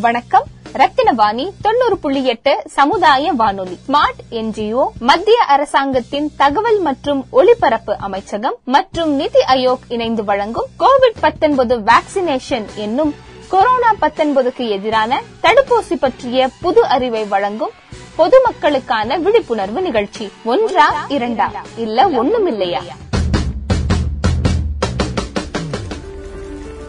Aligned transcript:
வணக்கம். 0.00 0.44
ரத்தினவாணி 0.72 1.50
தொண்ணூறு 1.62 1.98
புள்ளி 1.98 2.24
எட்டு 2.24 2.62
சமுதாய 2.66 3.32
வானொலி. 3.32 3.78
ஸ்மார்ட் 3.88 4.20
என்ஜிஓ 4.30 4.84
மத்திய 4.98 5.42
அரசாங்கத்தின் 5.42 6.32
தகவல் 6.36 6.80
மற்றும் 6.80 7.26
ஒலிபரப்பு 7.30 7.96
அமைச்சகம் 7.98 8.56
மற்றும் 8.64 9.10
நிதி 9.14 9.38
ஆயோக் 9.48 9.86
இணைந்து 9.88 10.24
வழங்கும் 10.24 10.68
கோவிட் 10.78 11.18
19 11.22 11.90
வேக்சினேஷன் 11.90 12.66
என்னும் 12.74 13.14
கொரோனா 13.48 13.94
19க்கு 14.00 14.68
எதிரான 14.68 15.22
தடுப்பூசி 15.42 15.94
பற்றிய 15.94 16.48
புது 16.60 16.84
அறிவை 16.86 17.24
வழங்கும் 17.24 17.70
பொதுமக்களுக்கான 18.18 19.18
விழிப்புணர்வு 19.18 19.80
நிகழ்ச்சி. 19.80 20.32
ஒன்றா 20.44 21.06
இரண்டா? 21.08 21.50
இல்ல 21.76 22.08
ஒண்ணுமில்லையா? 22.08 22.82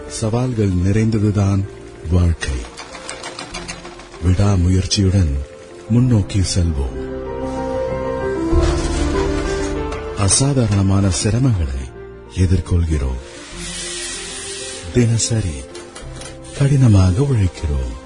சவால்கள் 0.08 0.74
நிறைந்ததுதான் 0.88 1.62
வாழ்க்கை. 2.12 2.61
விடாமுயற்சியுடன் 4.26 5.34
முன்னோக்கி 5.90 6.42
செல்வோம். 6.56 7.10
அசாதாரணமான 10.18 11.08
சிரமங்களை 11.24 11.92
எதிர்கொள்கிறோம். 12.36 13.22
தினசரி 14.94 15.54
கடினமாக 16.58 17.22
உழைக்கிறோம். 17.22 18.00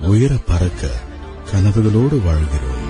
உயர 0.00 0.34
பறக்க 0.46 0.86
கனவுகளோடு 1.52 2.24
வாழ்கிறோம். 2.24 2.88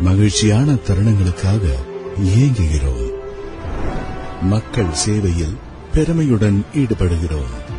மகிழ்ச்சியான 0.00 0.72
தருணங்களுக்காக 0.72 1.74
இயங்குகிறோம். 2.24 3.10
மக்கள் 4.42 4.92
சேவையில் 4.92 5.56
பெருமையுடன் 5.92 6.64
ஈடுபடுகிறோம். 6.74 7.76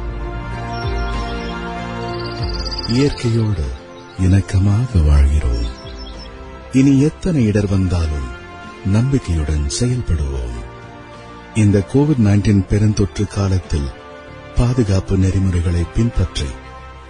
இயற்கையோடு 2.93 3.65
இணக்கமாக 4.19 5.05
வாழ்கிறோம். 5.05 5.65
இனி 6.71 6.99
எத்தனை 6.99 7.45
இடர் 7.45 7.67
வந்தாலும் 7.67 8.29
நம்பிக்கையுடன் 8.85 9.65
செயல்படுவோம். 9.79 10.55
இந்த 11.53 11.77
கோவிட் 11.93 12.21
19 12.27 12.63
பெருந்தொற்று 12.69 13.25
காலத்தில் 13.27 13.89
பாதுகாப்பு 14.55 15.17
நெறிமுறைகளை 15.17 15.83
பின்பற்றி 15.95 16.49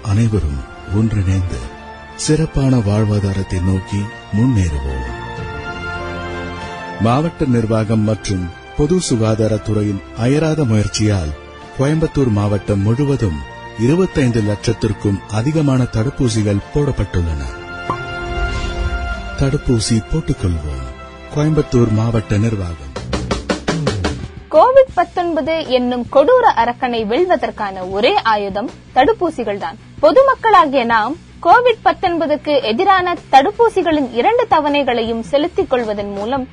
அனைவரும் 0.03 0.59
ஒன்றிணைந்து 0.95 1.61
சிறப்பான 2.15 2.77
வாழ்வாதாரத்தை 2.77 3.61
நோக்கி 3.63 4.01
முன்னேறுவோம். 4.31 5.07
மாவட்ட 6.99 7.45
நிர்வாகம் 7.45 8.01
மற்றும் 8.01 8.49
பொது 8.77 8.97
சுகாதாரத்துறையின் 9.09 10.01
அயராத 10.17 10.63
முயற்சியால் 10.63 11.31
கோயம்புத்தூர் 11.77 12.31
மாவட்டம் 12.31 12.79
முழுவதும் 12.79 13.39
25 13.83 14.41
லட்சத்திற்கும் 14.49 15.19
அதிகமான 15.37 15.81
தடுப்பூசிகள் 15.95 16.65
போடப்பட்டுள்ளன. 16.73 17.41
தடுப்பூசி 19.39 19.97
போட்டுக்கொள்வோம். 20.11 20.85
கோயம்புத்தூர் 21.35 21.91
மாவட்ட 21.99 22.37
நிர்வாகம். 22.37 22.93
கோவிட் 24.55 24.91
19 24.95 25.55
என்னும் 25.77 26.05
கொடூர 26.15 26.45
அரக்கனை 26.63 27.01
வெல்வதற்கான 27.11 27.89
ஒரே 27.91 28.13
ஆயுதம் 28.33 28.69
தடுப்பூசிகள் 28.95 29.61
தான் 29.63 29.77
பொதுமக்களாகிய 30.01 30.85
நாம் 30.85 31.15
கோவிட் 31.45 31.83
19க்கு 31.87 32.55
எதிரான 32.71 33.15
தடுப்பூசிகளின் 33.33 34.09
இரண்டு 34.11 34.45
தவணைகளையும் 34.49 35.23
செலுத்திக் 35.31 35.69
கொள்வதன் 35.69 36.11
மூலம் 36.11 36.45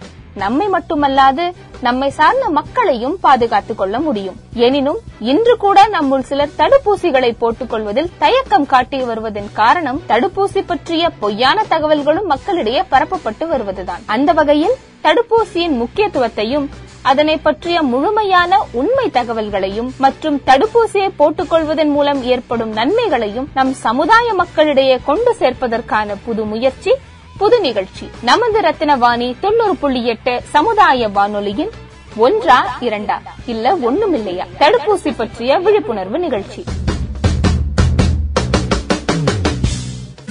நம்மை 0.42 0.66
மட்டுமல்லாது 0.66 1.44
நம்மை 1.80 2.08
சார்ந்த 2.10 2.48
மக்களையும் 2.48 3.16
பாதுகாத்துக் 3.20 3.78
கொள்ள 3.78 3.96
முடியும். 4.00 4.36
எனினும் 4.66 5.00
இன்று 5.32 5.56
கூட 5.56 5.88
நம்முள் 5.92 6.26
சிலர் 6.30 6.56
தடுப்பூசிகளை 6.58 7.30
போட்டுக் 7.38 7.70
கொள்வதில் 7.70 8.10
தயக்கம் 8.18 8.66
காட்டி 8.66 9.00
வருவதன் 9.02 9.50
காரணம் 9.52 10.00
தடுப்பூசி 10.08 10.62
பற்றிய 10.66 11.10
பொய்யான 11.20 11.64
தகவல்களும் 11.70 12.30
மக்களிடையே 12.32 12.82
பரப்பப்பட்டு 12.90 13.46
வருவதுதான். 13.48 14.02
அந்த 14.06 14.32
வகையில் 14.32 14.76
தடுப்பூசியின் 15.02 15.76
முக்கியத்துவத்தையும் 15.82 16.68
அதனை 17.02 17.34
பற்றிய 17.38 17.82
முழுமையான 17.82 18.52
உண்மை 18.72 19.04
தகவல்களையும் 19.12 19.90
மற்றும் 19.98 20.38
தடுப்பூசியை 20.46 21.10
போட்டுக் 21.16 21.50
கொள்வதன் 21.50 21.90
மூலம் 21.90 22.22
ஏற்படும் 22.22 22.72
நன்மைகளையும் 22.72 23.50
நம் 23.54 23.72
சமுதாய 23.72 24.34
மக்களிடையே 24.34 24.96
கொண்டு 25.04 25.34
சேர்ப்பதற்கான 25.38 26.16
புது 26.24 26.44
முயற்சி 26.44 26.94
புது 27.38 27.60
நிகழ்ச்சி. 27.60 28.10
நமது 28.22 28.60
ரத்தினவாணி 28.60 29.34
தொண்ணூறு 29.40 29.76
புள்ளி 29.76 30.06
எட்டு 30.06 30.42
சமுதாய 30.50 31.08
வானொலியின் 31.08 31.70
ஒன்றா 32.16 32.78
இரண்டா 32.80 33.16
இல்ல 33.46 33.74
ஒண்ணும் 33.76 34.14
இல்லையா 34.14 34.46
தடுப்பூசி 34.58 35.12
பற்றிய 35.16 35.58
விழிப்புணர்வு 35.58 36.18
நிகழ்ச்சி. 36.18 36.64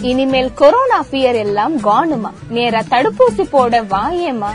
இனிமேல் 0.01 0.53
கொரோனா 0.53 1.03
பியர் 1.09 1.35
எல்லாம் 1.35 1.79
காணுமா? 1.79 2.31
நேரா 2.49 2.79
தடுப்பூசி 2.79 3.43
போட 3.49 3.81
வாயேமா 3.83 4.51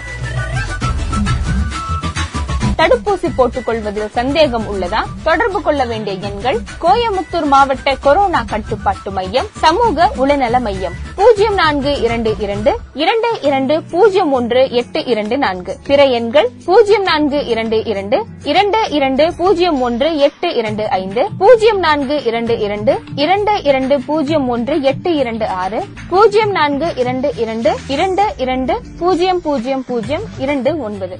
தடுப்பூசி 2.80 3.28
போட்டுக் 3.36 3.66
கொள்வதில் 3.66 4.12
சந்தேகம் 4.14 4.66
உள்ளதா 4.72 5.00
தொடர்பு 5.24 5.60
கொள்ள 5.62 5.82
வேண்டிய 5.84 6.14
எண்கள் 6.28 6.58
கோயமுத்தூர் 6.84 7.48
மாவட்ட 7.50 7.94
கொரோனா 8.04 8.40
கட்டுப்பாட்டு 8.50 9.10
மையம் 9.16 9.48
சமூக 9.62 10.08
உளநல 10.22 10.58
மையம் 10.60 10.96
பூஜ்ஜியம் 11.16 11.58
நான்கு 11.60 11.92
இரண்டு 12.00 12.30
இரண்டு 12.40 12.72
இரண்டு 12.96 13.30
இரண்டு 13.42 13.74
பூஜ்ஜியம் 13.90 14.32
ஒன்று 14.32 14.62
எட்டு 14.80 15.02
இரண்டு 15.12 15.38
நான்கு 15.38 15.74
பிற 15.88 16.00
எண்கள் 16.18 16.48
பூஜ்ஜியம் 16.66 17.06
நான்கு 17.10 17.40
இரண்டு 17.52 17.78
இரண்டு 17.84 18.18
இரண்டு 18.44 18.80
இரண்டு 18.90 19.26
பூஜ்ஜியம் 19.38 19.80
ஒன்று 19.80 20.10
எட்டு 20.20 20.50
இரண்டு 20.60 20.86
ஐந்து 20.98 21.24
பூஜ்ஜியம் 21.38 21.80
நான்கு 21.80 22.16
இரண்டு 22.30 22.56
இரண்டு 22.60 22.94
இரண்டு 23.16 23.54
இரண்டு 23.64 23.96
பூஜ்ஜியம் 24.06 24.48
ஒன்று 24.48 24.76
எட்டு 24.84 25.12
இரண்டு 25.20 25.48
ஆறு 25.60 25.80
பூஜ்ஜியம் 26.10 26.52
நான்கு 26.52 26.88
இரண்டு 26.96 27.30
இரண்டு 27.42 27.72
இரண்டு 27.94 28.26
இரண்டு 28.38 28.76
பூஜ்ஜியம் 28.98 29.42
பூஜ்ஜியம் 29.42 29.84
பூஜ்ஜியம் 29.84 30.26
இரண்டு 30.38 30.72
ஒன்பது 30.80 31.18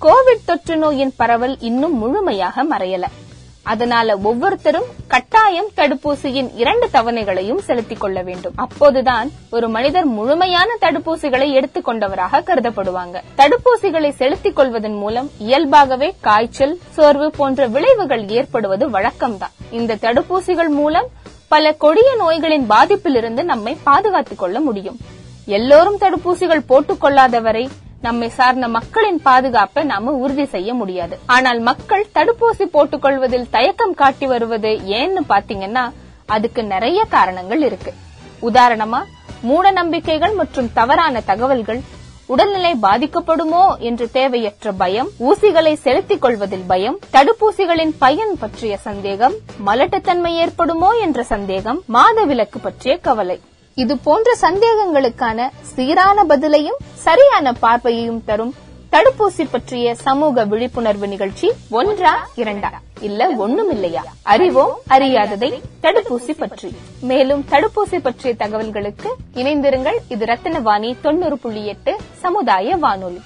கோவிட் 0.00 0.44
தொற்று 0.44 0.76
நோயின் 0.76 1.12
பரவல் 1.16 1.56
இன்னும் 1.60 1.98
முழுமையாக 1.98 2.64
மறையல. 2.64 3.04
அதனால 3.62 4.16
ஒவ்வொருத்தரும் 4.16 4.84
கட்டாயம் 5.08 5.68
தடுப்பூசியின் 5.76 6.50
இரண்டு 6.54 6.88
தவணைகளையும் 6.92 7.58
செலுத்திக் 7.58 8.00
கொள்ள 8.00 8.22
வேண்டும். 8.22 8.52
அப்போதுதான் 8.56 9.30
ஒரு 9.50 9.68
மனிதர் 9.68 10.04
முழுமையான 10.04 10.76
தடுப்பூசிகளை 10.80 11.52
எடுத்துக்கொண்டவராக 11.52 12.42
கருதப்படுவாங்க. 12.46 13.22
தடுப்பூசிகளை 13.36 14.10
செலுத்திக் 14.10 14.56
கொள்வதன் 14.56 14.94
மூலம் 14.94 15.30
இயல்பாகவே 15.38 16.14
காய்ச்சல் 16.20 16.78
சோர்வு 16.90 17.30
போன்ற 17.30 17.66
விளைவுகள் 17.66 18.28
ஏற்படுவது 18.28 18.90
வழக்கம்தான். 18.90 19.52
இந்த 19.70 19.94
தடுப்பூசிகள் 19.94 20.68
மூலம் 20.68 21.06
பல 21.48 21.72
கொடிய 21.72 22.16
நோய்களின் 22.20 22.64
பாதிப்பிலிருந்து 22.68 23.42
நம்மை 23.42 23.76
பாதுகாத்துக் 23.82 24.38
கொள்ள 24.38 24.60
முடியும். 24.60 24.96
எல்லோரும் 25.46 25.98
தடுப்பூசிகள் 25.98 26.64
போட்டுக்கொள்ளாதவரை 26.68 27.68
நம்மை 28.06 28.28
சார்ந்த 28.28 28.66
மக்களின் 28.68 29.20
பாதுகாப்பை 29.22 29.82
நாம 29.84 30.12
உறுதி 30.24 30.44
செய்ய 30.54 30.70
முடியாது. 30.74 31.14
ஆனால் 31.26 31.60
மக்கள் 31.68 32.04
தடுப்பூசி 32.14 32.66
போட்டுக் 32.74 33.02
கொள்வதில் 33.02 33.50
தயக்கம் 33.50 33.94
காட்டி 33.94 34.26
வருவது 34.26 34.70
ஏன்னு 34.98 35.22
பாத்தீங்கன்னா 35.32 35.84
அதுக்கு 36.26 36.62
நிறைய 36.64 37.00
காரணங்கள் 37.16 37.62
இருக்கு. 37.68 37.92
உதாரணமா 38.48 39.00
மூட 39.48 39.70
நம்பிக்கைகள் 39.70 40.34
மற்றும் 40.40 40.72
தவறான 40.72 41.20
தகவல்கள் 41.30 41.80
உடல்நிலை 42.34 42.72
பாதிக்கப்படுமோ 42.82 43.64
என்று 43.88 44.06
தேவையற்ற 44.16 44.72
பயம் 44.72 45.10
ஊசிகளை 45.28 45.74
செலுத்திக் 45.84 46.22
கொள்வதில் 46.22 46.66
பயம் 46.72 46.98
தடுப்பூசிகளின் 47.12 47.94
பயன் 47.98 48.34
பற்றிய 48.38 48.76
சந்தேகம் 48.88 49.36
மலட்டுத்தன்மை 49.66 50.32
ஏற்படுமோ 50.44 50.90
என்ற 51.06 51.22
சந்தேகம் 51.34 51.80
மாதவிலக்கு 51.98 52.60
பற்றிய 52.62 52.96
கவலை. 52.96 53.38
இது 53.82 53.94
போன்ற 53.98 54.28
சந்தேகங்களுக்கான 54.40 55.48
சீரான 55.74 56.24
பதிலையும் 56.24 56.78
சரியான 56.94 57.52
பார்வையையும் 57.62 58.24
தரும் 58.24 58.54
தடுப்பூசி 58.92 59.44
பற்றிய 59.50 59.94
சமூக 59.94 60.44
விழிப்புணர்வு 60.44 61.08
நிகழ்ச்சி 61.08 61.48
ஒன்றா 61.70 62.12
இரண்டா? 62.36 62.70
இல்ல 63.00 63.30
ஒண்ணும் 63.44 63.70
இல்லையா 63.70 64.02
அறிவோம் 64.22 64.74
அறியாததை 64.88 65.50
தடுப்பூசி 65.82 66.34
பற்றி. 66.38 66.70
மேலும் 67.00 67.44
தடுப்பூசி 67.50 67.98
பற்றிய 68.02 68.34
தகவல்களுக்கு 68.38 69.10
இணைந்திருங்கள். 69.34 69.98
இது 70.08 70.24
ரத்தினவாணி 70.24 70.96
தொண்ணூறு 71.00 71.38
புள்ளி 71.38 71.66
எட்டு 71.66 71.94
சமுதாய 72.22 72.76
வானொலி. 72.76 73.20